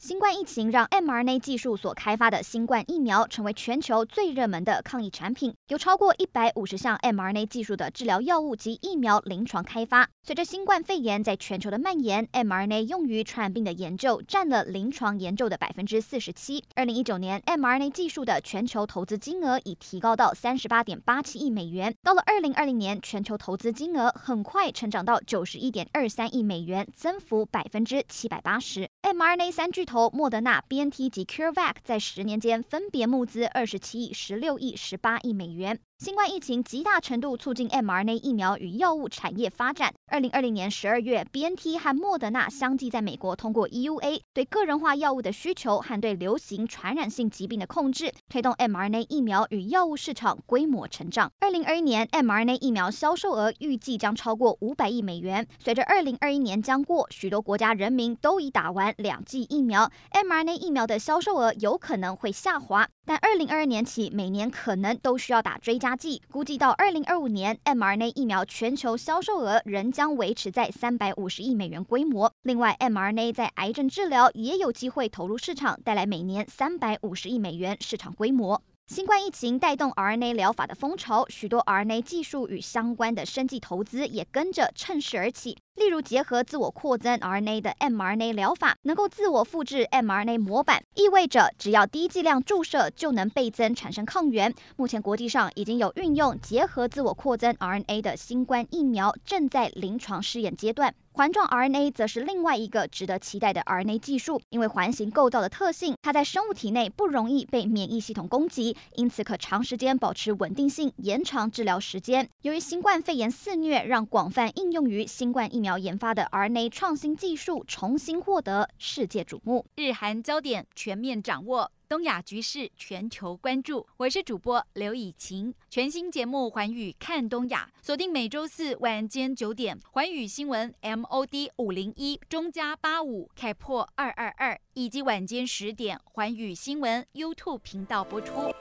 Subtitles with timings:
[0.00, 10.08] 新冠疫情让 mRNA 技术所开发的新冠疫苗成为全球最热门的抗疫产品，有超过一百五十项 mRNA 技术的治疗药物及疫苗临床开发。
[10.22, 16.64] 随着新冠肺炎在全球的蔓延，mRNA 用于传染病的研究占了临床研究的百分之四十七。
[16.74, 21.94] 二零一九年，mRNA 技术的全球投资金额已提高到三十八点八七亿美元。
[22.02, 28.88] 到了二零二零年，全球投资金额很快成长到九十一点二三亿美元，增幅百分之七百八十。
[29.02, 35.80] mRNA 三巨头莫德纳、BNT 及 CureVac 在十年间分别募资二十七亿、十六亿、十八亿美元。
[36.00, 39.92] 新冠疫情极大程度促进 mRNA 疫苗与药物产业发展。
[40.10, 51.30] 二零二零年十二月，BNT 和莫德纳相继在美国通过 EUA，对个人化药物的需求和对流行传染性疾病的控制，推动 mRNA 疫苗与药物市场规模成长。
[51.38, 55.46] 二零二一年，mRNA 疫苗销售额预计将超过五百亿美元。
[55.62, 62.88] 随着二零二一年将过，许多国家人民都已打完两剂疫苗，mRNA 疫苗的销售额有可能会下滑。
[63.10, 66.22] 但二零二二年起，每年可能都需要打追加剂。
[66.30, 72.32] 估计到二零二五年，mRNA 疫苗全球销售额仍将维持在三百五十亿美元规模。
[72.42, 78.62] 另外，mRNA 在癌症治疗也有机会投入市场，带来每年三百五十亿美元市场规模。
[78.86, 85.56] 新冠疫情带动 RNA 疗法的风潮，许多 RNA 技术与相关的生技投资也跟着趁势而起。
[85.76, 94.52] 例如，结合自我扩增 RNA 的 mRNA 疗法，能够自我复制 mRNA 模板，意味着只要低剂量注射就能倍增产生抗原。
[94.76, 100.94] 目前国际上已经有运用结合自我扩增 RNA 的新冠疫苗，正在临床试验阶段。
[101.12, 112.28] 环状 RNA 则是另外一个值得期待的 RNA 技术，因为环形构造的特性，它在生物体内不容易被免疫系统攻击，因此可长时间保持稳定性，延长治疗时间。
[112.42, 119.66] 由于新冠肺炎肆虐，让广泛应用于新冠疫苗研发的 RNA 创新技术重新获得世界瞩目。
[119.76, 121.70] 日韩焦点全面掌握。
[121.88, 125.52] 东亚局势全球关注，我是主播刘以晴。
[125.68, 130.72] 全新节目《环宇看东亚》，锁定每周四晚间九点，《环宇新闻》
[131.02, 138.54] MOD 五零一中加八五开破二二二，以及晚间十点，《环宇新闻》YouTube 频道播出。